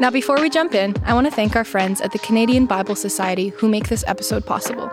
[0.00, 2.94] Now, before we jump in, I want to thank our friends at the Canadian Bible
[2.94, 4.90] Society who make this episode possible.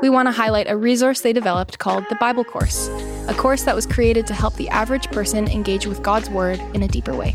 [0.00, 2.86] We want to highlight a resource they developed called the Bible Course,
[3.26, 6.84] a course that was created to help the average person engage with God's Word in
[6.84, 7.34] a deeper way.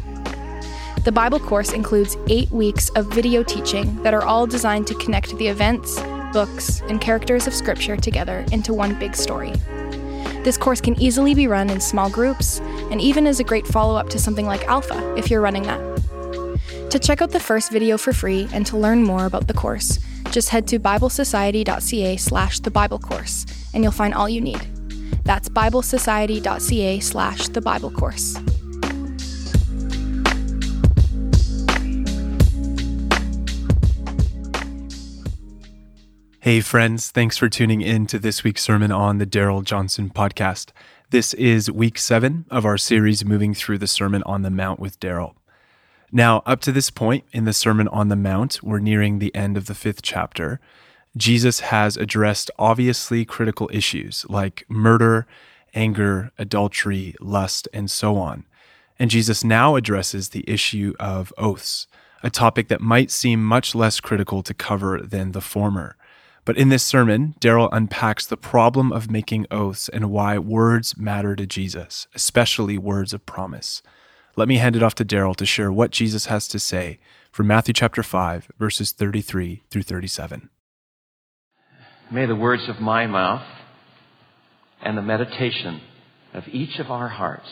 [1.03, 5.37] The Bible Course includes eight weeks of video teaching that are all designed to connect
[5.37, 5.99] the events,
[6.31, 9.51] books, and characters of Scripture together into one big story.
[10.45, 13.97] This course can easily be run in small groups and even is a great follow
[13.97, 15.93] up to something like Alpha if you're running that.
[16.93, 19.97] To check out the first video for free and to learn more about the course,
[20.29, 24.61] just head to biblesociety.ca slash the Bible course and you'll find all you need.
[25.23, 28.37] That's biblesociety.ca slash the Bible course.
[36.41, 40.69] Hey, friends, thanks for tuning in to this week's sermon on the Darrell Johnson podcast.
[41.09, 44.99] This is week seven of our series moving through the Sermon on the Mount with
[44.99, 45.35] Darrell.
[46.15, 49.57] Now, up to this point in the Sermon on the Mount, we're nearing the end
[49.57, 50.59] of the fifth chapter.
[51.17, 55.25] Jesus has addressed obviously critical issues like murder,
[55.73, 58.45] anger, adultery, lust, and so on.
[58.99, 61.87] And Jesus now addresses the issue of oaths,
[62.21, 65.95] a topic that might seem much less critical to cover than the former.
[66.45, 71.35] But in this sermon, Darrell unpacks the problem of making oaths and why words matter
[71.35, 73.81] to Jesus, especially words of promise.
[74.35, 76.97] Let me hand it off to Darrell to share what Jesus has to say
[77.31, 80.49] from Matthew chapter 5, verses 33 through 37.
[82.11, 83.45] May the words of my mouth
[84.81, 85.81] and the meditation
[86.33, 87.47] of each of our hearts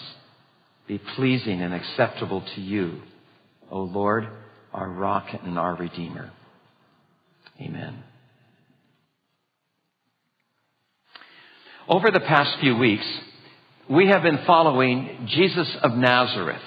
[0.88, 3.02] be pleasing and acceptable to you,
[3.70, 4.28] O Lord,
[4.74, 6.32] our rock and our redeemer.
[7.62, 8.04] Amen.
[11.88, 13.06] Over the past few weeks,
[13.92, 16.62] we have been following Jesus of Nazareth,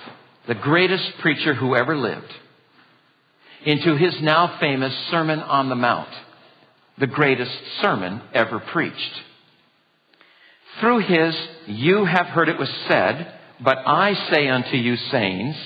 [0.46, 2.30] the greatest preacher who ever lived,
[3.64, 6.10] into his now famous Sermon on the Mount,
[6.98, 7.50] the greatest
[7.80, 9.22] sermon ever preached.
[10.80, 11.34] Through his,
[11.66, 15.56] you have heard it was said, but I say unto you sayings,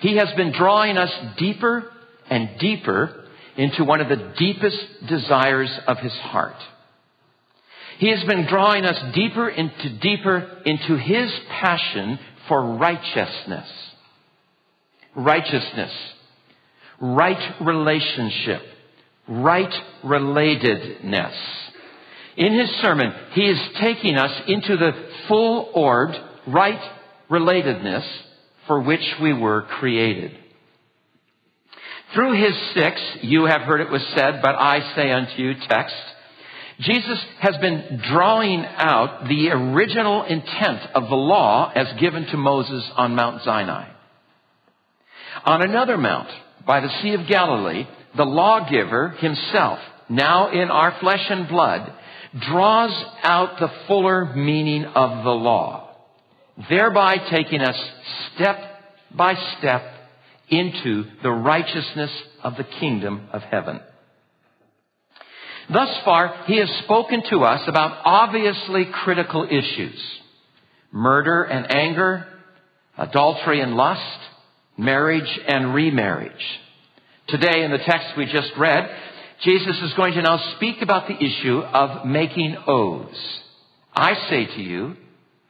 [0.00, 1.90] he has been drawing us deeper
[2.28, 3.24] and deeper
[3.56, 6.56] into one of the deepest desires of his heart
[7.98, 12.18] he has been drawing us deeper into deeper into His passion
[12.48, 13.68] for righteousness.
[15.14, 15.92] Righteousness.
[17.00, 18.62] Right relationship.
[19.28, 19.72] Right
[20.04, 21.34] relatedness.
[22.36, 24.90] In his sermon, he is taking us into the
[25.28, 26.16] full orbed,
[26.48, 26.80] right
[27.30, 28.04] relatedness
[28.66, 30.36] for which we were created.
[32.12, 35.94] Through his six, you have heard it was said, but I say unto you, text,
[36.80, 42.84] Jesus has been drawing out the original intent of the law as given to Moses
[42.96, 43.88] on Mount Sinai.
[45.44, 46.28] On another mount,
[46.66, 47.86] by the Sea of Galilee,
[48.16, 51.92] the lawgiver himself, now in our flesh and blood,
[52.40, 55.96] draws out the fuller meaning of the law,
[56.68, 57.76] thereby taking us
[58.34, 58.58] step
[59.14, 59.82] by step
[60.48, 62.10] into the righteousness
[62.42, 63.80] of the kingdom of heaven.
[65.72, 70.00] Thus far, he has spoken to us about obviously critical issues.
[70.92, 72.26] Murder and anger,
[72.98, 74.18] adultery and lust,
[74.76, 76.32] marriage and remarriage.
[77.28, 78.88] Today, in the text we just read,
[79.42, 83.18] Jesus is going to now speak about the issue of making oaths.
[83.94, 84.96] I say to you,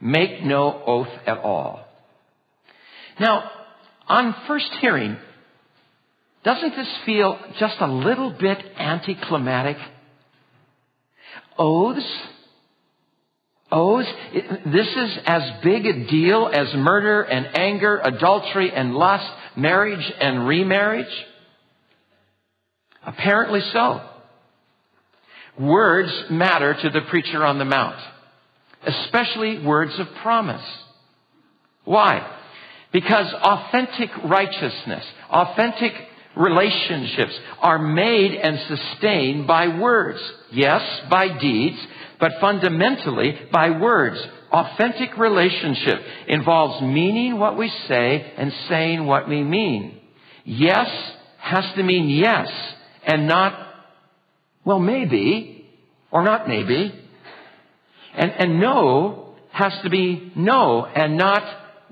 [0.00, 1.84] make no oath at all.
[3.18, 3.50] Now,
[4.06, 5.16] on first hearing,
[6.44, 9.78] doesn't this feel just a little bit anticlimactic?
[11.58, 12.06] Oaths?
[13.70, 14.08] Oaths?
[14.66, 20.46] This is as big a deal as murder and anger, adultery and lust, marriage and
[20.46, 21.06] remarriage?
[23.06, 24.00] Apparently so.
[25.58, 27.98] Words matter to the preacher on the Mount,
[28.84, 30.64] especially words of promise.
[31.84, 32.28] Why?
[32.92, 35.92] Because authentic righteousness, authentic
[36.36, 40.20] relationships are made and sustained by words.
[40.52, 41.78] Yes, by deeds,
[42.18, 44.20] but fundamentally by words.
[44.52, 50.00] Authentic relationship involves meaning what we say and saying what we mean.
[50.44, 50.88] Yes
[51.38, 52.48] has to mean yes
[53.06, 53.52] and not,
[54.64, 55.66] well, maybe
[56.10, 56.94] or not maybe.
[58.14, 61.42] And, and no has to be no and not,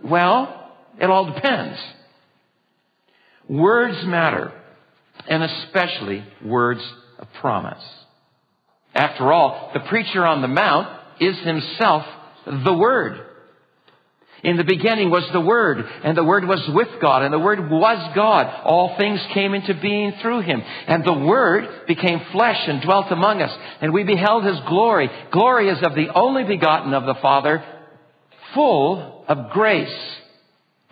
[0.02, 1.78] well, it all depends.
[3.48, 4.52] Words matter,
[5.28, 6.80] and especially words
[7.18, 7.82] of promise.
[8.94, 10.88] After all, the preacher on the mount
[11.20, 12.04] is himself
[12.46, 13.26] the Word.
[14.42, 17.70] In the beginning was the Word, and the Word was with God, and the Word
[17.70, 18.62] was God.
[18.64, 20.60] All things came into being through Him.
[20.88, 25.08] And the Word became flesh and dwelt among us, and we beheld His glory.
[25.30, 27.64] Glory is of the only begotten of the Father,
[28.52, 29.88] full of grace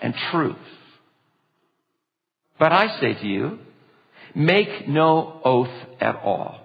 [0.01, 0.57] and truth.
[2.61, 3.59] But I say to you,
[4.35, 6.61] make no oath at all.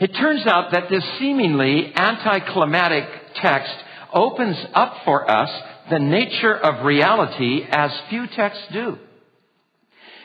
[0.00, 3.04] It turns out that this seemingly anticlimactic
[3.36, 3.72] text
[4.12, 5.48] opens up for us
[5.90, 8.98] the nature of reality as few texts do.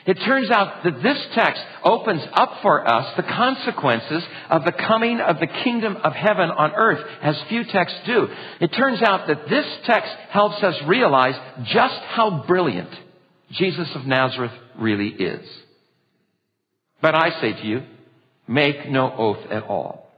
[0.04, 5.20] It turns out that this text opens up for us the consequences of the coming
[5.20, 8.26] of the kingdom of heaven on earth, as few texts do.
[8.60, 12.90] It turns out that this text helps us realize just how brilliant
[13.52, 15.46] Jesus of Nazareth really is.
[17.00, 17.82] But I say to you,
[18.46, 20.10] make no oath at all.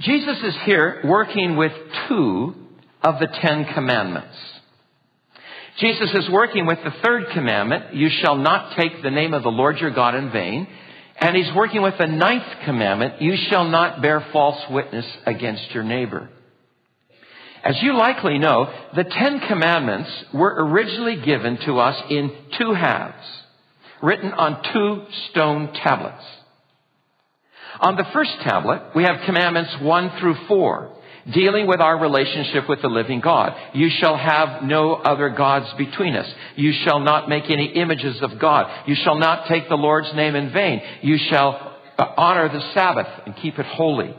[0.00, 1.72] Jesus is here working with
[2.08, 2.54] two
[3.02, 4.36] of the Ten Commandments.
[5.78, 9.50] Jesus is working with the third commandment, you shall not take the name of the
[9.50, 10.66] Lord your God in vain.
[11.18, 15.84] And he's working with the ninth commandment, you shall not bear false witness against your
[15.84, 16.30] neighbor.
[17.62, 23.26] As you likely know, the Ten Commandments were originally given to us in two halves,
[24.02, 26.24] written on two stone tablets.
[27.80, 30.96] On the first tablet, we have commandments 1 through 4,
[31.32, 33.54] dealing with our relationship with the living God.
[33.74, 36.26] You shall have no other gods between us.
[36.56, 38.88] You shall not make any images of God.
[38.88, 40.80] You shall not take the Lord's name in vain.
[41.02, 44.14] You shall uh, honor the Sabbath and keep it holy.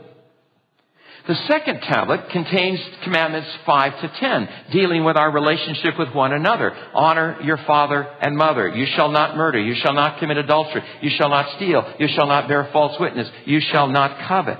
[1.28, 6.74] The second tablet contains commandments 5 to 10, dealing with our relationship with one another.
[6.94, 8.68] Honor your father and mother.
[8.68, 9.60] You shall not murder.
[9.60, 10.82] You shall not commit adultery.
[11.00, 11.94] You shall not steal.
[12.00, 13.28] You shall not bear false witness.
[13.44, 14.58] You shall not covet.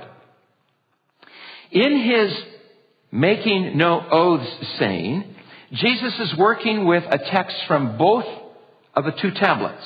[1.73, 2.33] In his
[3.11, 5.35] making no oaths saying,
[5.73, 8.27] Jesus is working with a text from both
[8.95, 9.83] of the two tablets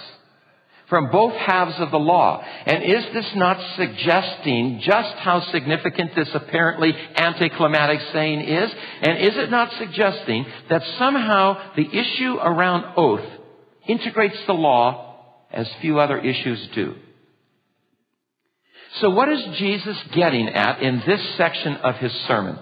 [0.88, 2.42] from both halves of the law.
[2.66, 8.70] And is this not suggesting just how significant this apparently anticlimactic saying is?
[9.02, 13.28] And is it not suggesting that somehow the issue around oath
[13.88, 15.16] integrates the law
[15.52, 16.94] as few other issues do?
[19.00, 22.58] So what is Jesus getting at in this section of his sermon?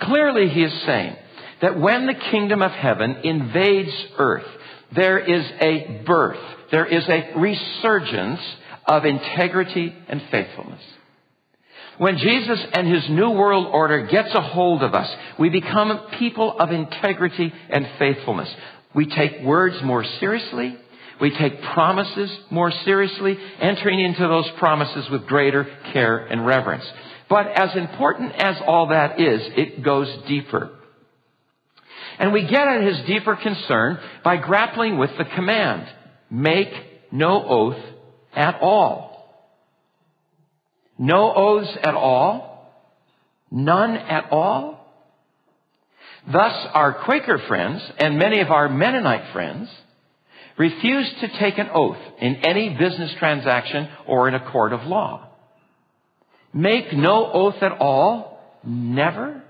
[0.00, 1.16] Clearly he is saying
[1.60, 4.46] that when the kingdom of heaven invades earth,
[4.94, 6.38] there is a birth
[6.72, 8.40] there is a resurgence
[8.86, 10.80] of integrity and faithfulness.
[11.98, 15.08] When Jesus and his new world order gets a hold of us,
[15.38, 18.48] we become people of integrity and faithfulness.
[18.94, 20.78] We take words more seriously.
[21.20, 26.84] We take promises more seriously, entering into those promises with greater care and reverence.
[27.28, 30.70] But as important as all that is, it goes deeper.
[32.18, 35.86] And we get at his deeper concern by grappling with the command
[36.30, 36.72] make
[37.10, 37.82] no oath
[38.34, 39.12] at all.
[40.98, 42.72] No oaths at all?
[43.50, 44.78] None at all?
[46.30, 49.68] Thus, our Quaker friends and many of our Mennonite friends
[50.56, 55.28] refuse to take an oath in any business transaction or in a court of law.
[56.52, 58.40] Make no oath at all?
[58.64, 59.42] Never?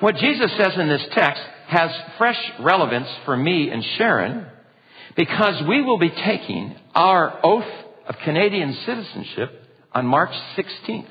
[0.00, 4.46] What Jesus says in this text has fresh relevance for me and Sharon
[5.16, 7.64] because we will be taking our oath
[8.06, 9.62] of Canadian citizenship
[9.92, 11.08] on March 16th.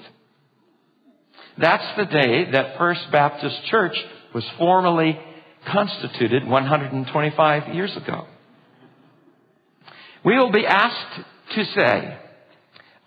[1.57, 3.95] That's the day that First Baptist Church
[4.33, 5.17] was formally
[5.67, 8.27] constituted 125 years ago.
[10.23, 11.21] We will be asked
[11.55, 12.17] to say,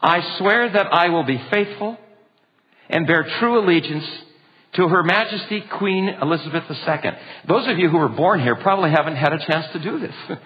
[0.00, 1.96] I swear that I will be faithful
[2.88, 4.06] and bear true allegiance
[4.74, 7.10] to Her Majesty Queen Elizabeth II.
[7.48, 10.14] Those of you who were born here probably haven't had a chance to do this.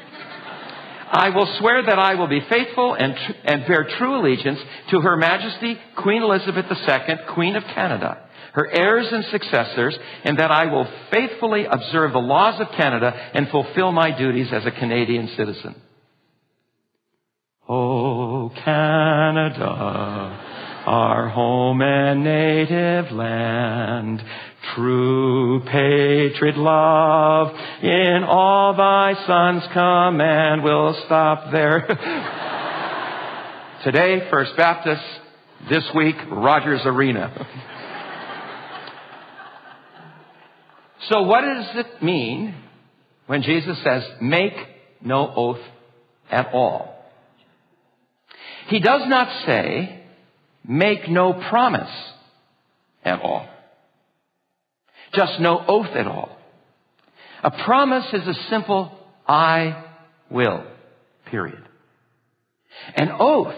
[1.14, 4.58] I will swear that I will be faithful and, tr- and bear true allegiance
[4.90, 10.50] to Her Majesty Queen Elizabeth II, Queen of Canada, her heirs and successors, and that
[10.50, 15.28] I will faithfully observe the laws of Canada and fulfill my duties as a Canadian
[15.36, 15.74] citizen.
[17.68, 20.41] Oh, Canada,
[20.86, 24.22] our home and native land,
[24.74, 31.86] True patriot love in all thy son's command will stop there.
[33.84, 35.02] Today, First Baptist.
[35.68, 37.46] This week, Rogers Arena.
[41.10, 42.54] so what does it mean
[43.26, 44.54] when Jesus says, make
[45.02, 45.60] no oath
[46.30, 46.94] at all?
[48.68, 50.01] He does not say,
[50.66, 51.90] make no promise
[53.04, 53.48] at all.
[55.14, 56.36] just no oath at all.
[57.42, 58.92] A promise is a simple,
[59.26, 59.84] I
[60.30, 60.64] will,
[61.26, 61.62] period.
[62.96, 63.54] An oath,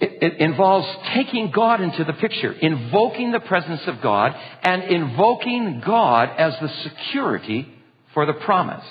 [0.00, 5.82] it, it, involves taking God into the picture, invoking the presence of God, and invoking
[5.84, 7.66] God as the security
[8.14, 8.84] for the promise.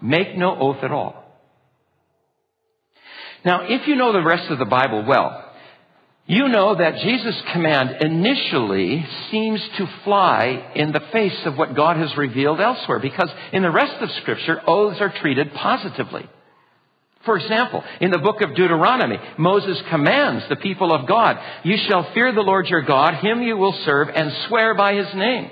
[0.00, 1.24] Make no oath at all.
[3.44, 5.47] Now, if you know the rest of the Bible well,
[6.28, 11.96] you know that Jesus' command initially seems to fly in the face of what God
[11.96, 16.28] has revealed elsewhere, because in the rest of Scripture, oaths are treated positively.
[17.24, 22.12] For example, in the book of Deuteronomy, Moses commands the people of God, You shall
[22.12, 25.50] fear the Lord your God, him you will serve, and swear by his name.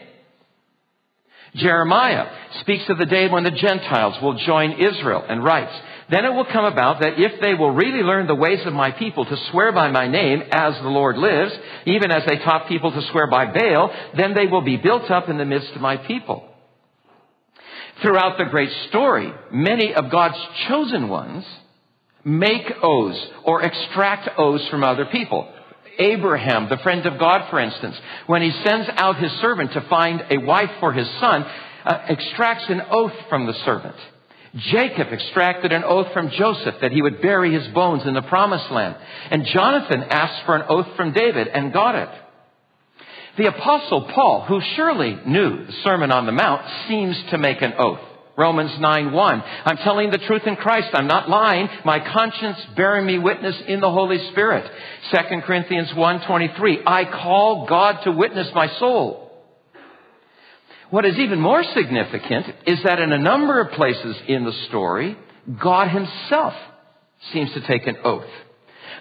[1.55, 2.27] Jeremiah
[2.61, 5.73] speaks of the day when the Gentiles will join Israel and writes,
[6.09, 8.93] Then it will come about that if they will really learn the ways of my
[8.93, 11.53] people to swear by my name as the Lord lives,
[11.85, 15.29] even as they taught people to swear by Baal, then they will be built up
[15.29, 16.49] in the midst of my people.
[18.03, 21.45] Throughout the great story, many of God's chosen ones
[22.25, 25.53] make oaths or extract oaths from other people.
[25.99, 27.97] Abraham, the friend of God, for instance,
[28.27, 31.47] when he sends out his servant to find a wife for his son,
[31.85, 33.97] uh, extracts an oath from the servant.
[34.57, 38.71] Jacob extracted an oath from Joseph that he would bury his bones in the promised
[38.71, 38.97] land.
[39.31, 42.09] And Jonathan asked for an oath from David and got it.
[43.37, 47.75] The apostle Paul, who surely knew the Sermon on the Mount, seems to make an
[47.79, 48.01] oath.
[48.39, 49.43] Romans 9 1.
[49.65, 50.89] I'm telling the truth in Christ.
[50.93, 51.69] I'm not lying.
[51.85, 54.71] My conscience bearing me witness in the Holy Spirit.
[55.11, 56.83] 2 Corinthians 1 23.
[56.87, 59.26] I call God to witness my soul.
[60.91, 65.17] What is even more significant is that in a number of places in the story,
[65.61, 66.55] God himself
[67.33, 68.31] seems to take an oath.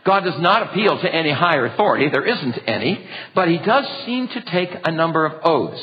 [0.06, 2.10] God does not appeal to any higher authority.
[2.10, 3.08] There isn't any.
[3.34, 5.82] But he does seem to take a number of oaths.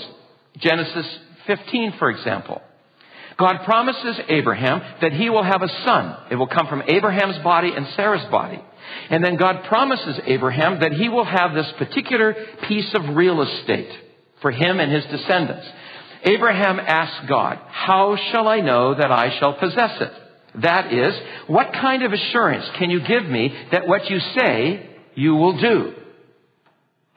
[0.58, 1.06] Genesis
[1.46, 2.62] 15, for example.
[3.38, 6.16] God promises Abraham that he will have a son.
[6.30, 8.62] It will come from Abraham's body and Sarah's body.
[9.10, 12.34] And then God promises Abraham that he will have this particular
[12.68, 13.90] piece of real estate
[14.40, 15.66] for him and his descendants.
[16.24, 20.12] Abraham asks God, How shall I know that I shall possess it?
[20.62, 21.14] That is,
[21.46, 25.94] what kind of assurance can you give me that what you say you will do?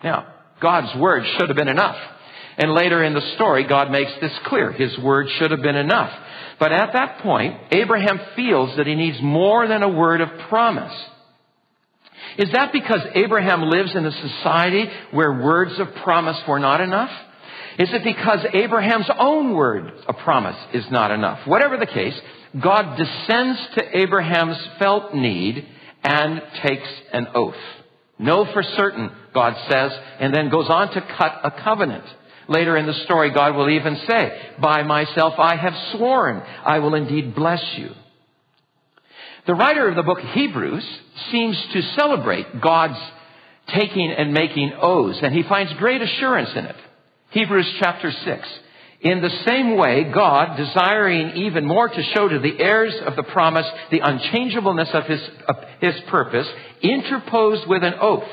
[0.03, 1.97] Now, God's word should have been enough.
[2.57, 4.71] And later in the story, God makes this clear.
[4.71, 6.11] His word should have been enough.
[6.57, 10.93] But at that point, Abraham feels that he needs more than a word of promise.
[12.37, 17.11] Is that because Abraham lives in a society where words of promise were not enough?
[17.77, 21.45] Is it because Abraham's own word a promise is not enough?
[21.45, 22.13] Whatever the case,
[22.61, 25.65] God descends to Abraham's felt need
[26.03, 27.55] and takes an oath.
[28.17, 32.05] Know for certain, God says, and then goes on to cut a covenant.
[32.47, 36.95] Later in the story, God will even say, By myself I have sworn, I will
[36.95, 37.89] indeed bless you.
[39.47, 40.85] The writer of the book Hebrews
[41.31, 42.99] seems to celebrate God's
[43.73, 46.75] taking and making oaths, and he finds great assurance in it.
[47.35, 48.47] Hebrews chapter 6.
[49.01, 53.23] In the same way, God, desiring even more to show to the heirs of the
[53.23, 56.47] promise the unchangeableness of his, of his purpose,
[56.81, 58.23] interposed with an oath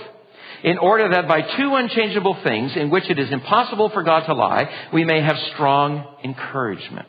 [0.62, 4.34] in order that by two unchangeable things in which it is impossible for God to
[4.34, 7.08] lie, we may have strong encouragement.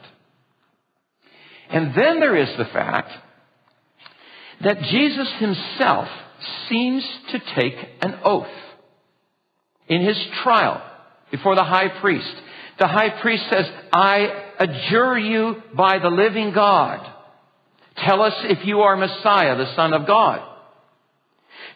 [1.70, 3.12] And then there is the fact
[4.64, 6.08] that Jesus himself
[6.70, 8.48] seems to take an oath
[9.88, 10.90] in his trial
[11.34, 12.32] before the high priest.
[12.78, 17.00] The high priest says, I adjure you by the living God.
[17.98, 20.48] Tell us if you are Messiah, the Son of God.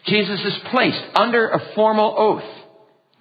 [0.06, 2.64] Jesus is placed under a formal oath,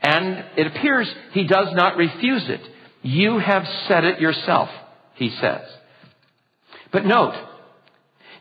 [0.04, 2.62] and it appears he does not refuse it.
[3.02, 4.70] You have said it yourself,
[5.16, 5.62] he says.
[6.92, 7.34] But note,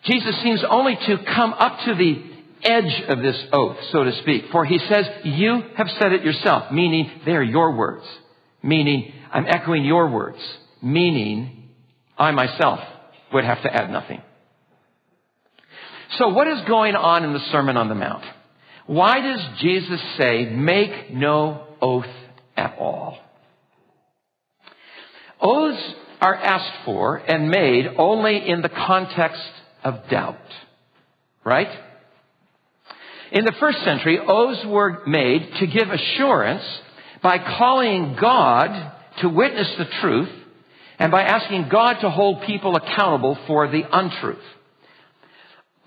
[0.05, 2.36] Jesus seems only to come up to the
[2.67, 6.73] edge of this oath, so to speak, for he says, You have said it yourself,
[6.73, 8.05] meaning they're your words,
[8.63, 10.39] meaning I'm echoing your words,
[10.83, 11.71] meaning
[12.19, 12.81] I myself
[13.33, 14.23] would have to add nothing.
[16.19, 18.25] So, what is going on in the Sermon on the Mount?
[18.87, 22.05] Why does Jesus say, make no oath
[22.57, 23.19] at all?
[25.41, 29.43] Oaths are asked for and made only in the context
[29.85, 30.39] of doubt,
[31.45, 31.69] right?
[33.33, 36.65] In the first century, oaths were made to give assurance
[37.23, 40.29] by calling God to witness the truth
[40.99, 44.39] and by asking God to hold people accountable for the untruth.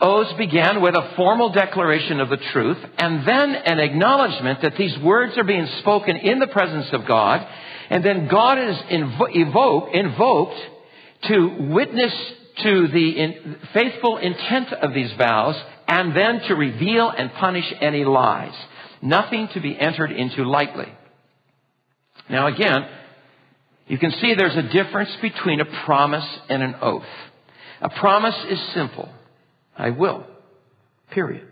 [0.02, 4.98] Oaths began with a formal declaration of the truth and then an acknowledgement that these
[5.00, 7.46] words are being spoken in the presence of God
[7.90, 10.60] And then God is invo- evoke, invoked
[11.24, 12.14] to witness
[12.64, 15.56] to the in, faithful intent of these vows
[15.90, 18.54] and then to reveal and punish any lies.
[19.02, 20.88] Nothing to be entered into lightly.
[22.30, 22.88] Now again,
[23.88, 27.04] you can see there's a difference between a promise and an oath.
[27.82, 29.10] A promise is simple.
[29.76, 30.26] I will.
[31.12, 31.48] Period.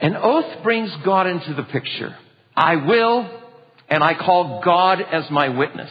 [0.00, 2.16] An oath brings God into the picture.
[2.54, 3.28] I will,
[3.88, 5.90] and I call God as my witness.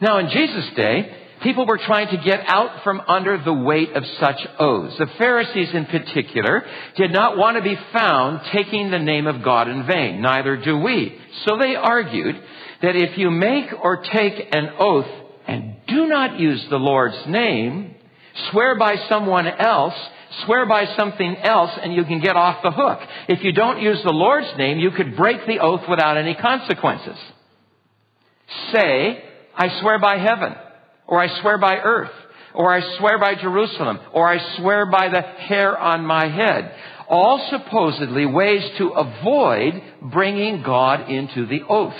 [0.00, 4.04] Now, in Jesus' day, people were trying to get out from under the weight of
[4.20, 4.96] such oaths.
[4.98, 6.64] The Pharisees in particular
[6.96, 10.20] did not want to be found taking the name of God in vain.
[10.20, 11.18] Neither do we.
[11.44, 12.36] So they argued
[12.82, 15.06] that if you make or take an oath
[15.46, 17.94] and do not use the Lord's name,
[18.50, 19.94] swear by someone else,
[20.44, 23.00] swear by something else, and you can get off the hook.
[23.28, 27.16] If you don't use the Lord's name, you could break the oath without any consequences.
[28.72, 30.54] Say, I swear by heaven,
[31.12, 32.10] or I swear by earth,
[32.54, 36.74] or I swear by Jerusalem, or I swear by the hair on my head.
[37.06, 39.74] All supposedly ways to avoid
[40.10, 41.92] bringing God into the oath.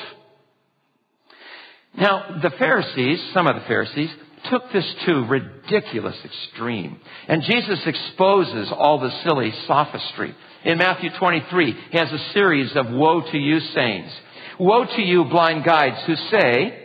[1.95, 4.09] Now, the Pharisees, some of the Pharisees,
[4.49, 6.99] took this to ridiculous extreme.
[7.29, 10.35] And Jesus exposes all the silly sophistry.
[10.65, 14.11] In Matthew 23, he has a series of woe to you sayings.
[14.59, 16.82] Woe to you blind guides who say,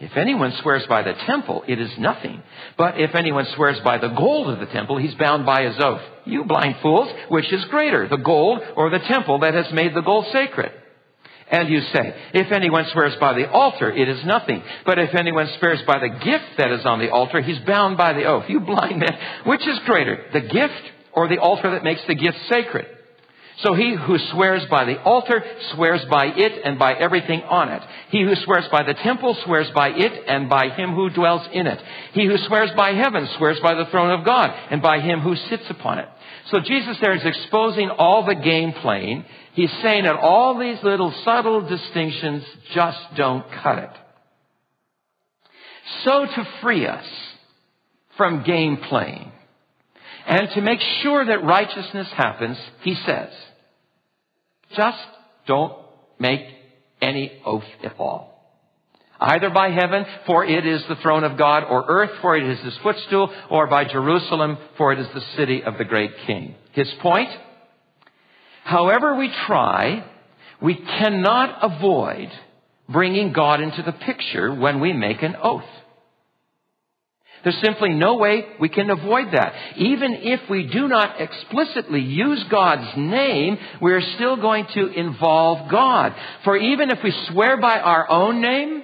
[0.00, 2.40] if anyone swears by the temple, it is nothing.
[2.76, 6.02] But if anyone swears by the gold of the temple, he's bound by his oath.
[6.24, 10.02] You blind fools, which is greater, the gold or the temple that has made the
[10.02, 10.70] gold sacred?
[11.50, 14.62] And you say, if anyone swears by the altar, it is nothing.
[14.84, 18.12] But if anyone swears by the gift that is on the altar, he's bound by
[18.12, 18.44] the oath.
[18.48, 22.36] You blind men, which is greater, the gift or the altar that makes the gift
[22.48, 22.86] sacred?
[23.62, 25.42] So he who swears by the altar
[25.74, 27.82] swears by it and by everything on it.
[28.10, 31.66] He who swears by the temple swears by it and by him who dwells in
[31.66, 31.82] it.
[32.12, 35.34] He who swears by heaven swears by the throne of God and by him who
[35.34, 36.08] sits upon it.
[36.52, 39.24] So Jesus there is exposing all the game playing.
[39.54, 42.44] He's saying that all these little subtle distinctions
[42.74, 43.90] just don't cut it.
[46.04, 47.06] So to free us
[48.16, 49.32] from game playing
[50.28, 53.30] and to make sure that righteousness happens, he says,
[54.76, 54.98] just
[55.46, 55.72] don't
[56.18, 56.42] make
[57.00, 58.38] any oath at all.
[59.20, 62.60] Either by heaven, for it is the throne of God, or earth, for it is
[62.60, 66.54] his footstool, or by Jerusalem, for it is the city of the great king.
[66.72, 67.28] His point?
[68.62, 70.04] However we try,
[70.62, 72.30] we cannot avoid
[72.88, 75.64] bringing God into the picture when we make an oath.
[77.44, 79.54] There's simply no way we can avoid that.
[79.76, 86.14] Even if we do not explicitly use God's name, we're still going to involve God.
[86.44, 88.82] For even if we swear by our own name,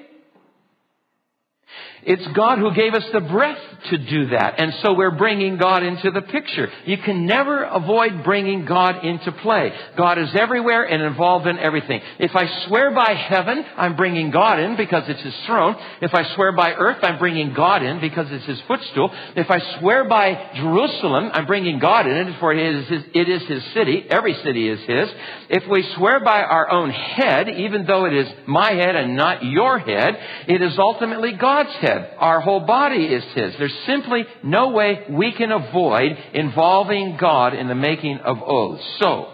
[2.06, 3.58] it's God who gave us the breath
[3.90, 4.54] to do that.
[4.58, 6.70] And so we're bringing God into the picture.
[6.86, 9.72] You can never avoid bringing God into play.
[9.96, 12.00] God is everywhere and involved in everything.
[12.18, 15.76] If I swear by heaven, I'm bringing God in because it's His throne.
[16.00, 19.10] If I swear by earth, I'm bringing God in because it's His footstool.
[19.36, 23.42] If I swear by Jerusalem, I'm bringing God in for it is His, it is
[23.48, 24.04] His city.
[24.08, 25.08] Every city is His.
[25.50, 29.44] If we swear by our own head, even though it is my head and not
[29.44, 30.14] your head,
[30.48, 31.93] it is ultimately God's head.
[32.18, 33.54] Our whole body is His.
[33.58, 38.82] There's simply no way we can avoid involving God in the making of oaths.
[39.00, 39.32] So,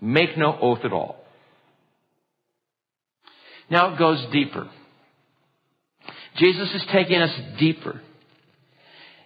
[0.00, 1.16] make no oath at all.
[3.70, 4.68] Now it goes deeper.
[6.36, 8.00] Jesus is taking us deeper.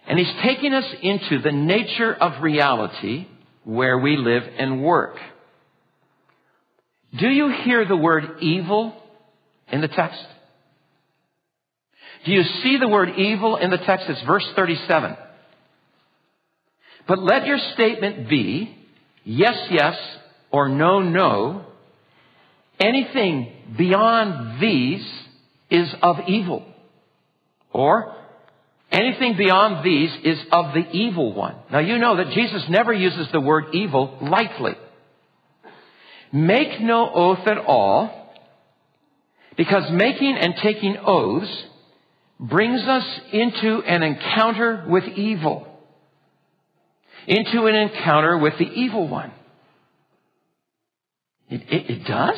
[0.07, 3.27] And He's taking us into the nature of reality
[3.63, 5.17] where we live and work.
[7.19, 8.95] Do you hear the word evil
[9.71, 10.19] in the text?
[12.25, 14.07] Do you see the word evil in the text?
[14.09, 15.15] It's verse 37.
[17.07, 18.75] But let your statement be
[19.23, 19.95] yes, yes,
[20.51, 21.65] or no, no.
[22.79, 25.07] Anything beyond these
[25.69, 26.65] is of evil.
[27.71, 28.15] Or
[28.91, 31.55] anything beyond these is of the evil one.
[31.71, 34.73] Now you know that Jesus never uses the word evil lightly.
[36.31, 38.33] Make no oath at all,
[39.55, 41.65] because making and taking oaths
[42.39, 45.67] brings us into an encounter with evil.
[47.27, 49.31] Into an encounter with the evil one.
[51.49, 52.37] It, it, it, does?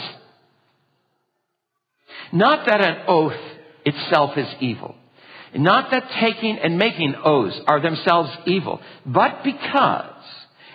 [2.32, 3.40] Not that an oath
[3.86, 4.96] itself is evil.
[5.56, 10.24] Not that taking and making oaths are themselves evil, but because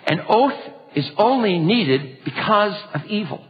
[0.07, 0.59] an oath
[0.95, 3.43] is only needed because of evil.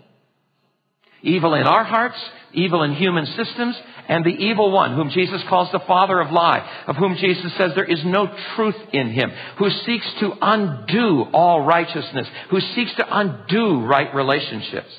[1.21, 2.17] Evil in our hearts,
[2.53, 3.75] evil in human systems,
[4.07, 7.71] and the evil one, whom Jesus calls the father of lie, of whom Jesus says
[7.75, 13.05] there is no truth in him, who seeks to undo all righteousness, who seeks to
[13.09, 14.89] undo right relationships.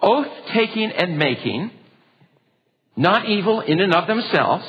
[0.00, 1.70] Oath taking and making,
[2.96, 4.64] not evil in and of themselves,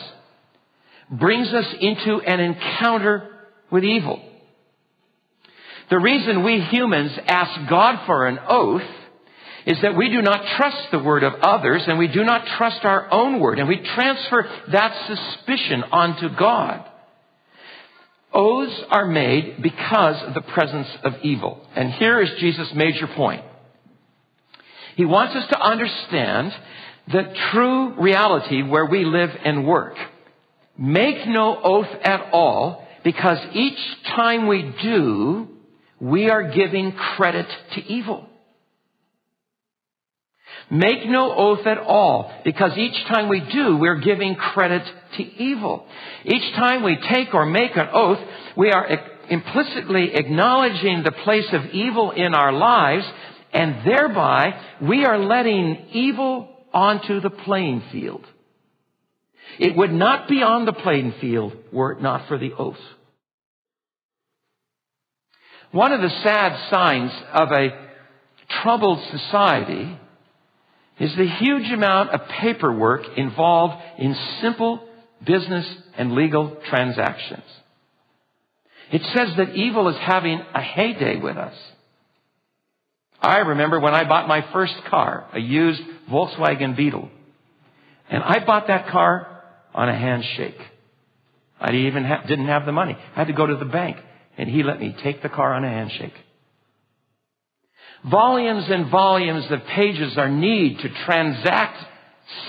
[1.11, 3.29] brings us into an encounter
[3.69, 4.21] with evil.
[5.89, 8.81] The reason we humans ask God for an oath
[9.65, 12.83] is that we do not trust the word of others and we do not trust
[12.83, 16.85] our own word and we transfer that suspicion onto God.
[18.31, 21.65] Oaths are made because of the presence of evil.
[21.75, 23.43] And here is Jesus' major point.
[24.97, 26.51] He wants us to understand
[27.11, 29.95] the true reality where we live and work.
[30.77, 33.79] Make no oath at all because each
[34.15, 35.47] time we do,
[35.99, 38.27] we are giving credit to evil.
[40.69, 44.83] Make no oath at all, because each time we do, we're giving credit
[45.17, 45.85] to evil.
[46.25, 48.19] Each time we take or make an oath,
[48.57, 48.87] we are
[49.29, 53.05] implicitly acknowledging the place of evil in our lives,
[53.53, 58.25] and thereby we are letting evil onto the playing field.
[59.59, 62.75] It would not be on the playing field were it not for the oath.
[65.71, 67.69] One of the sad signs of a
[68.61, 69.99] troubled society
[70.99, 74.87] is the huge amount of paperwork involved in simple
[75.25, 75.65] business
[75.97, 77.43] and legal transactions.
[78.91, 81.55] It says that evil is having a heyday with us.
[83.21, 85.81] I remember when I bought my first car, a used
[86.11, 87.09] Volkswagen Beetle.
[88.09, 90.57] And I bought that car on a handshake.
[91.59, 92.95] I even ha- didn't have the money.
[92.95, 93.97] I had to go to the bank,
[94.37, 96.13] and he let me take the car on a handshake.
[98.09, 101.83] Volumes and volumes of pages are need to transact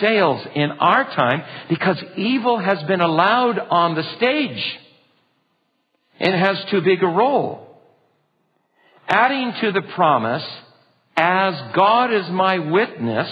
[0.00, 4.78] sales in our time because evil has been allowed on the stage
[6.20, 7.80] and has too big a role.
[9.08, 10.44] Adding to the promise,
[11.16, 13.30] as God is my witness,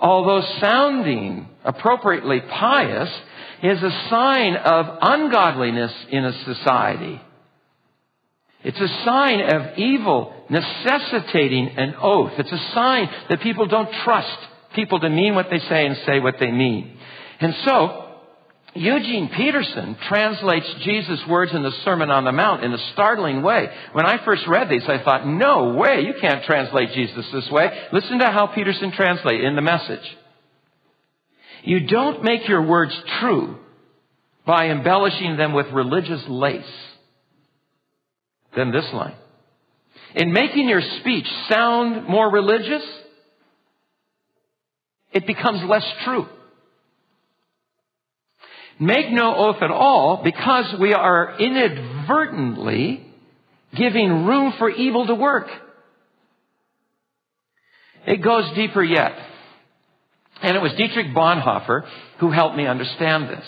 [0.00, 3.10] although sounding appropriately pious,
[3.62, 7.20] is a sign of ungodliness in a society.
[8.62, 12.32] It's a sign of evil necessitating an oath.
[12.38, 14.38] It's a sign that people don't trust
[14.74, 16.96] people to mean what they say and say what they mean.
[17.40, 18.06] And so,
[18.74, 23.68] Eugene Peterson translates Jesus' words in the Sermon on the Mount in a startling way.
[23.92, 27.66] When I first read these, I thought, no way, you can't translate Jesus this way.
[27.92, 30.16] Listen to how Peterson translates in the message.
[31.64, 33.56] You don't make your words true
[34.46, 36.64] by embellishing them with religious lace
[38.56, 39.14] than this line.
[40.14, 42.82] In making your speech sound more religious,
[45.12, 46.26] it becomes less true.
[48.78, 53.06] Make no oath at all because we are inadvertently
[53.76, 55.48] giving room for evil to work.
[58.06, 59.12] It goes deeper yet.
[60.42, 61.82] And it was Dietrich Bonhoeffer
[62.18, 63.44] who helped me understand this.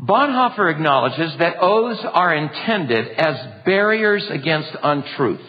[0.00, 5.40] Bonhoeffer acknowledges that oaths are intended as barriers against untruth.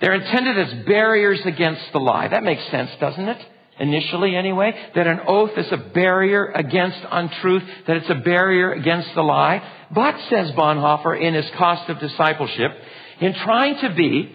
[0.00, 2.28] They're intended as barriers against the lie.
[2.28, 3.38] That makes sense, doesn't it?
[3.80, 9.14] Initially, anyway, that an oath is a barrier against untruth, that it's a barrier against
[9.14, 9.62] the lie.
[9.94, 12.72] But, says Bonhoeffer in his Cost of Discipleship,
[13.20, 14.32] in trying to be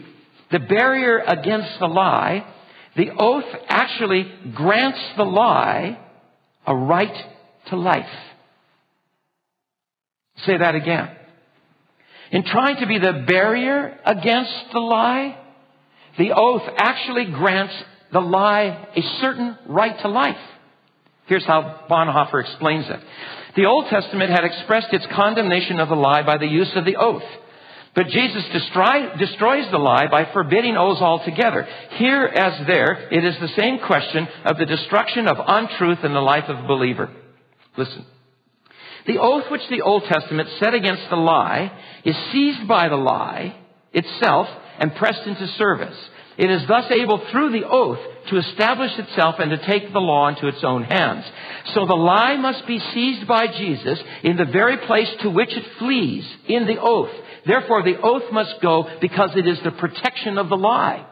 [0.52, 2.46] the barrier against the lie,
[2.96, 6.00] the oath actually grants the lie
[6.66, 7.16] a right
[7.68, 8.06] to life.
[10.46, 11.10] Say that again.
[12.32, 15.38] In trying to be the barrier against the lie,
[16.18, 17.74] the oath actually grants
[18.12, 20.38] the lie a certain right to life.
[21.26, 23.00] Here's how Bonhoeffer explains it.
[23.56, 26.96] The Old Testament had expressed its condemnation of the lie by the use of the
[26.96, 27.24] oath.
[27.96, 31.68] But Jesus destroy, destroys the lie by forbidding oaths altogether.
[31.98, 36.20] Here as there, it is the same question of the destruction of untruth in the
[36.20, 37.12] life of a believer.
[37.78, 38.06] Listen.
[39.06, 41.72] The oath which the Old Testament set against the lie
[42.06, 43.56] is seized by the lie
[43.92, 44.48] itself
[44.80, 45.98] and pressed into service.
[46.38, 50.30] It is thus able through the oath to establish itself and to take the law
[50.30, 51.26] into its own hands.
[51.76, 55.66] So the lie must be seized by Jesus in the very place to which it
[55.78, 57.12] flees, in the oath.
[57.46, 61.06] Therefore the oath must go because it is the protection of the lie.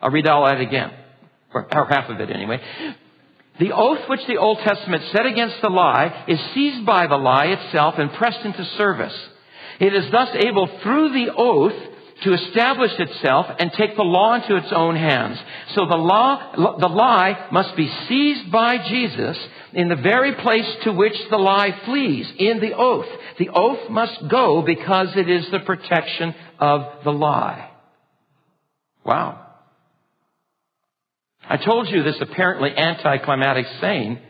[0.00, 0.90] I'll read all that again.
[1.54, 2.60] Or half of it anyway.
[3.60, 7.44] The oath which the Old Testament set against the lie is seized by the lie
[7.44, 9.14] itself and pressed into service.
[9.78, 11.74] It is thus able through the oath
[12.22, 15.38] to establish itself and take the law into its own hands.
[15.74, 19.36] So the law, the lie must be seized by Jesus
[19.74, 23.08] in the very place to which the lie flees, in the oath.
[23.38, 27.70] The oath must go because it is the protection of the lie.
[29.04, 29.49] Wow.
[31.50, 34.20] I told you this apparently anticlimactic saying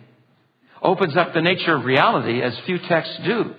[0.81, 3.55] opens up the nature of reality as few texts do.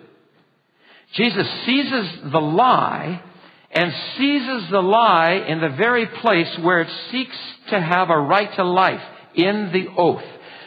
[1.13, 3.21] Jesus seizes the lie
[3.69, 7.38] and seizes the lie in the very place where it seeks
[7.69, 9.02] to have a right to life,
[9.36, 10.24] in the oath.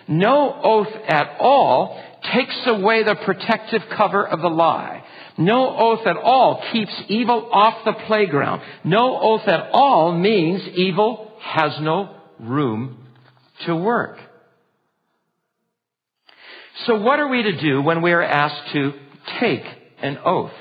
[0.07, 2.01] No oath at all
[2.33, 5.03] takes away the protective cover of the lie.
[5.37, 8.63] No oath at all keeps evil off the playground.
[8.85, 12.99] No oath at all means evil has no room
[13.67, 14.19] to work.
[16.87, 18.93] So what are we to do when we are asked to
[19.41, 19.65] take
[20.03, 20.53] an oath?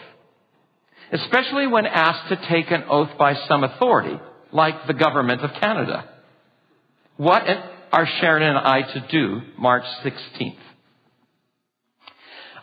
[1.11, 4.19] Especially when asked to take an oath by some authority,
[4.51, 6.09] like the government of Canada.
[7.17, 7.43] What
[7.91, 10.57] are Sharon and I to do March 16th?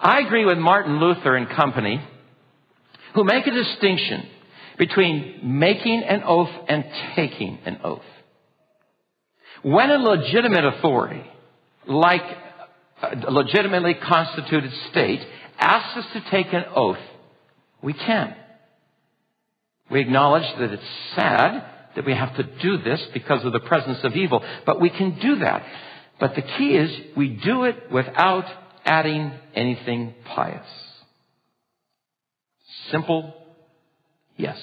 [0.01, 2.03] I agree with Martin Luther and company,
[3.15, 4.27] who make a distinction
[4.79, 8.03] between making an oath and taking an oath.
[9.63, 11.23] When a legitimate authority,
[11.87, 12.23] like
[13.03, 15.21] a legitimately constituted state,
[15.59, 16.99] asks us to take an oath,
[17.83, 18.35] we can.
[19.91, 20.83] We acknowledge that it's
[21.15, 21.65] sad
[21.97, 25.19] that we have to do this because of the presence of evil, but we can
[25.19, 25.65] do that.
[26.21, 28.45] But the key is we do it without
[28.85, 30.67] adding anything pious.
[32.91, 33.35] Simple,
[34.37, 34.59] yes.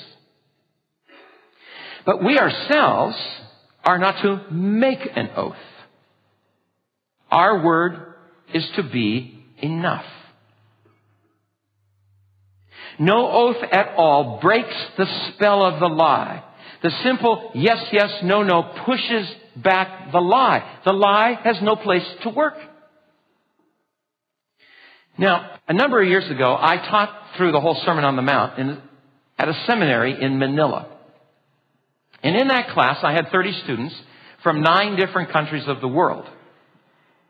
[2.05, 3.17] But we ourselves
[3.87, 5.55] are not to make an oath.
[7.31, 8.15] Our word
[8.53, 10.03] is to be enough.
[12.99, 16.43] No oath at all breaks the spell of the lie.
[16.83, 20.79] The simple yes, yes, no, no pushes back the lie.
[20.83, 22.55] The lie has no place to work.
[25.17, 28.59] Now, a number of years ago, I taught through the whole Sermon on the Mount
[28.59, 28.81] in,
[29.39, 30.96] at a seminary in Manila.
[32.23, 33.95] And in that class, I had 30 students
[34.43, 36.25] from nine different countries of the world.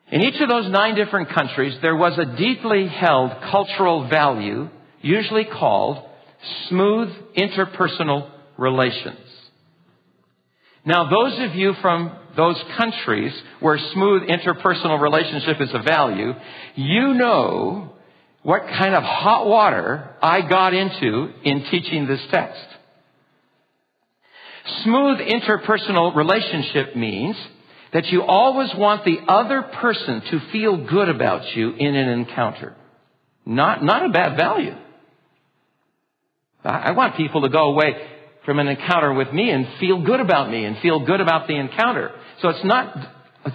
[0.10, 4.70] In each of those nine different countries, there was a deeply held cultural value,
[5.02, 5.98] usually called
[6.70, 9.20] smooth interpersonal relations.
[10.86, 16.32] Now, those of you from those countries where smooth interpersonal relationship is a value,
[16.76, 17.94] you know
[18.44, 22.62] what kind of hot water I got into in teaching this text.
[24.84, 27.36] Smooth interpersonal relationship means
[27.94, 32.76] that you always want the other person to feel good about you in an encounter.
[33.46, 34.76] Not, not a bad value.
[36.64, 37.96] I want people to go away
[38.46, 41.56] from an encounter with me and feel good about me and feel good about the
[41.56, 42.12] encounter.
[42.42, 42.94] So it's not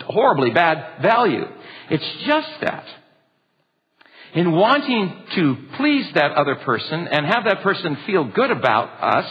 [0.06, 1.44] horribly bad value.
[1.90, 2.86] It's just that
[4.34, 9.30] in wanting to please that other person and have that person feel good about us,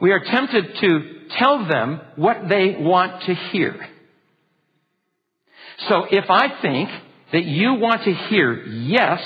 [0.00, 1.00] we are tempted to
[1.38, 3.88] tell them what they want to hear.
[5.88, 6.88] So if I think
[7.32, 9.20] that you want to hear yes,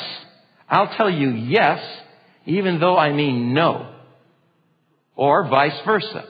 [0.68, 1.80] I'll tell you yes,
[2.46, 3.90] even though I mean no.
[5.16, 6.24] Or vice versa.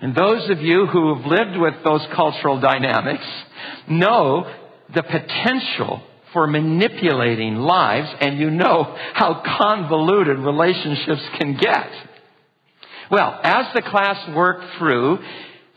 [0.00, 3.24] And those of you who have lived with those cultural dynamics
[3.88, 4.52] know
[4.92, 11.90] the potential for manipulating lives, and you know how convoluted relationships can get.
[13.10, 15.18] Well, as the class worked through,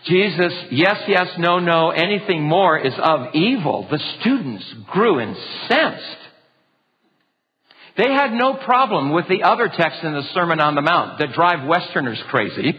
[0.06, 3.88] Jesus, yes, yes, no, no, anything more is of evil.
[3.90, 6.18] The students grew incensed.
[7.98, 11.32] They had no problem with the other texts in the Sermon on the Mount that
[11.34, 12.74] drive Westerners crazy.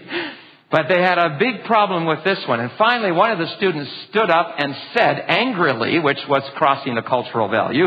[0.69, 2.59] But they had a big problem with this one.
[2.59, 7.05] And finally, one of the students stood up and said angrily, which was crossing a
[7.05, 7.87] cultural value,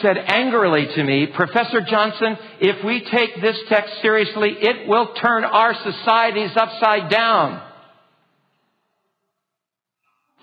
[0.00, 5.44] said angrily to me, Professor Johnson, if we take this text seriously, it will turn
[5.44, 7.60] our societies upside down.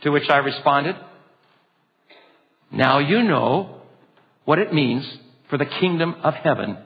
[0.03, 0.95] To which I responded,
[2.71, 3.81] now you know
[4.43, 5.09] what it means
[5.49, 6.77] for the kingdom of heaven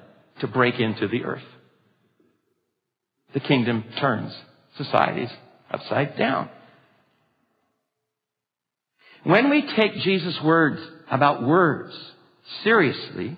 [0.41, 1.43] to break into the earth.
[3.33, 4.33] The kingdom turns
[4.77, 5.29] societies
[5.71, 6.49] upside down.
[9.23, 11.93] When we take Jesus' words about words
[12.63, 13.37] seriously,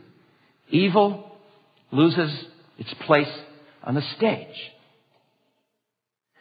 [0.69, 1.31] evil
[1.91, 2.31] loses
[2.77, 3.31] its place
[3.83, 4.55] on the stage.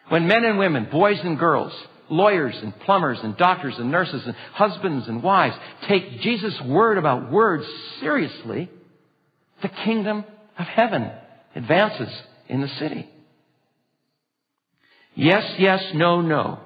[0.09, 1.73] When men and women, boys and girls,
[2.09, 5.57] lawyers and plumbers and doctors and nurses and husbands and wives
[5.89, 7.65] take Jesus' word about words
[8.01, 8.71] seriously,
[9.63, 10.25] the kingdom
[10.59, 11.11] of heaven
[11.55, 12.09] advances
[12.49, 13.09] in the city.
[15.15, 16.59] Yes, yes, no, no.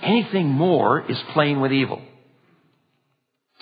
[0.00, 2.00] Anything more is playing with evil.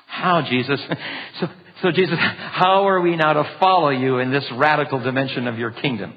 [0.07, 0.81] How, Jesus?
[1.39, 1.49] So,
[1.83, 5.71] so Jesus, how are we now to follow you in this radical dimension of your
[5.71, 6.15] kingdom?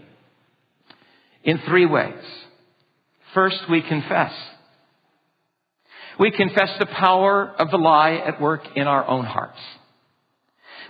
[1.44, 2.24] In three ways.
[3.34, 4.32] First, we confess.
[6.18, 9.60] We confess the power of the lie at work in our own hearts.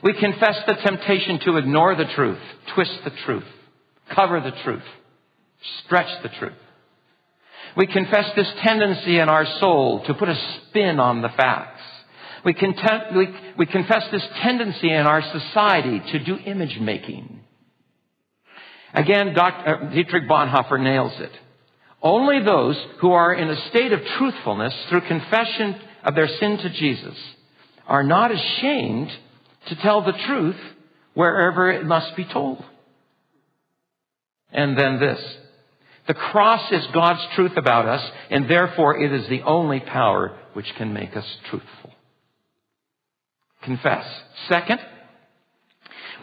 [0.04, 2.40] We confess the temptation to ignore the truth,
[2.76, 3.44] twist the truth,
[4.16, 4.84] cover the truth,
[5.86, 6.54] stretch the truth.
[7.78, 11.82] We confess this tendency in our soul to put a spin on the facts.
[12.46, 13.28] We, content, we,
[13.58, 17.42] we confess this tendency in our society to do image making.
[18.94, 19.88] Again, Dr.
[19.88, 21.32] Uh, Dietrich Bonhoeffer nails it.
[22.02, 26.70] Only those who are in a state of truthfulness through confession of their sin to
[26.70, 27.18] Jesus
[27.86, 29.10] are not ashamed
[29.68, 30.56] to tell the truth
[31.14, 32.64] wherever it must be told.
[34.52, 35.20] And then this.
[36.10, 40.66] The cross is God's truth about us, and therefore it is the only power which
[40.76, 41.92] can make us truthful.
[43.62, 44.08] Confess.
[44.48, 44.80] Second,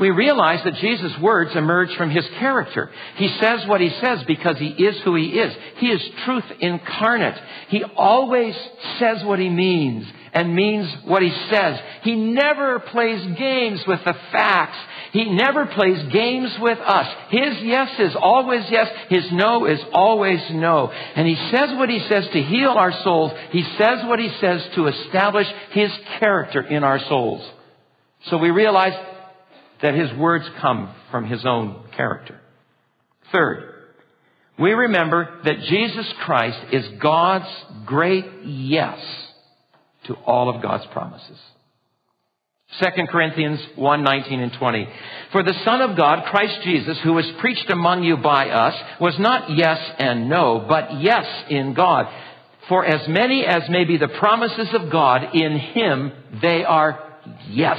[0.00, 2.90] we realize that Jesus' words emerge from his character.
[3.14, 5.54] He says what he says because he is who he is.
[5.76, 7.40] He is truth incarnate.
[7.68, 8.56] He always
[8.98, 11.78] says what he means and means what he says.
[12.02, 14.78] He never plays games with the facts.
[15.16, 17.06] He never plays games with us.
[17.30, 18.86] His yes is always yes.
[19.08, 20.88] His no is always no.
[20.90, 23.32] And he says what he says to heal our souls.
[23.50, 27.50] He says what he says to establish his character in our souls.
[28.26, 28.92] So we realize
[29.80, 32.38] that his words come from his own character.
[33.32, 33.72] Third,
[34.58, 37.48] we remember that Jesus Christ is God's
[37.86, 38.98] great yes
[40.08, 41.38] to all of God's promises.
[42.80, 44.88] 2 Corinthians 1, 19 and 20.
[45.32, 49.18] For the Son of God, Christ Jesus, who was preached among you by us, was
[49.18, 52.06] not yes and no, but yes in God.
[52.68, 57.78] For as many as may be the promises of God, in Him they are yes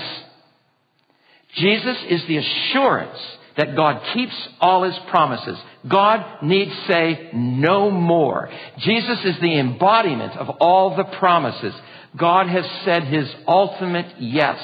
[1.55, 3.19] Jesus is the assurance
[3.57, 5.57] that God keeps all his promises.
[5.89, 8.49] God need say no more.
[8.79, 11.73] Jesus is the embodiment of all the promises.
[12.15, 14.59] God has said his ultimate yes.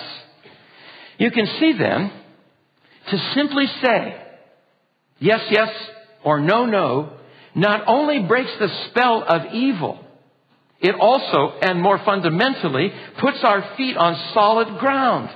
[1.17, 2.11] You can see then,
[3.09, 4.21] to simply say
[5.19, 5.69] yes, yes,
[6.23, 7.13] or no, no,
[7.55, 9.99] not only breaks the spell of evil,
[10.79, 15.29] it also, and more fundamentally, puts our feet on solid ground.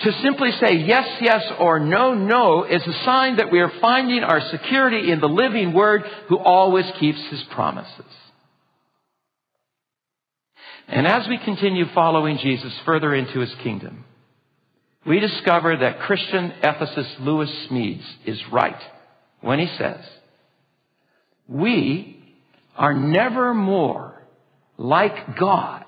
[0.00, 4.22] To simply say yes, yes, or no, no is a sign that we are finding
[4.22, 8.04] our security in the living Word who always keeps His promises.
[10.88, 14.04] And as we continue following Jesus further into His kingdom,
[15.06, 18.80] we discover that Christian ethicist Lewis Smedes is right
[19.40, 20.04] when he says,
[21.46, 22.36] we
[22.76, 24.20] are never more
[24.76, 25.84] like God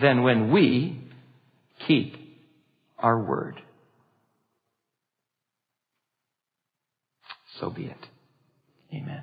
[0.00, 1.00] than when we
[1.86, 2.16] keep
[2.98, 3.60] our word.
[7.60, 8.06] So be it.
[8.92, 9.22] Amen.